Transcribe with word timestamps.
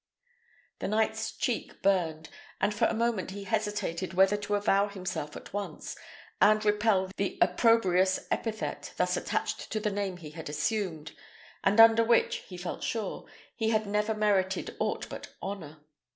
The 0.79 0.87
knight's 0.87 1.31
cheek 1.31 1.83
burned, 1.83 2.29
and 2.59 2.73
for 2.73 2.85
a 2.85 2.93
moment 2.95 3.29
he 3.29 3.43
hesitated 3.43 4.15
whether 4.15 4.35
to 4.35 4.55
avow 4.55 4.87
himself 4.87 5.35
at 5.35 5.53
once, 5.53 5.95
and 6.41 6.65
repel 6.65 7.11
the 7.17 7.37
opprobrious 7.39 8.25
epithet 8.31 8.95
thus 8.97 9.15
attached 9.15 9.71
to 9.71 9.79
the 9.79 9.91
name 9.91 10.17
he 10.17 10.31
had 10.31 10.49
assumed, 10.49 11.11
and 11.63 11.79
under 11.79 12.03
which, 12.03 12.37
he 12.37 12.57
felt 12.57 12.77
full 12.79 13.25
sure, 13.29 13.29
he 13.55 13.69
had 13.69 13.85
never 13.85 14.15
merited 14.15 14.75
aught 14.79 15.05
but 15.07 15.35
honour. 15.39 15.77